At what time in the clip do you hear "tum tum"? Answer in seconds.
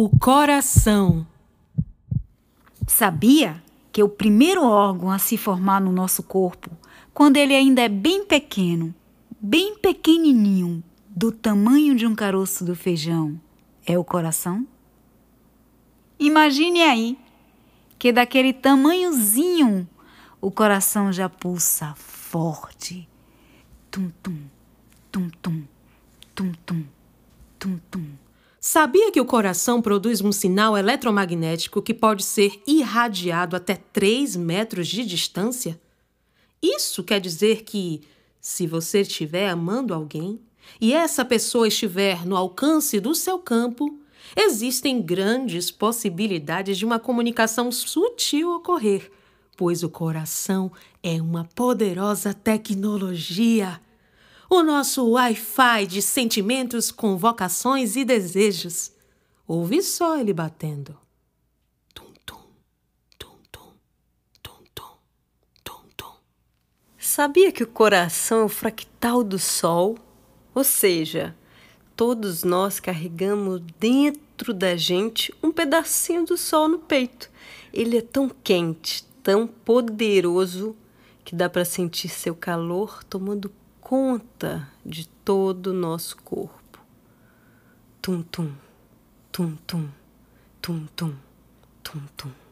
23.90-24.38, 24.22-25.28, 25.10-25.64, 25.42-26.52, 26.36-26.84, 26.64-27.80, 27.58-28.27, 61.94-62.40, 62.24-63.36, 63.18-63.72, 63.50-64.54, 64.42-64.92, 64.74-65.82, 65.62-66.12, 88.02-88.52, 88.22-89.56, 89.32-89.88, 89.66-90.86, 90.60-91.16, 90.94-92.00, 91.82-92.47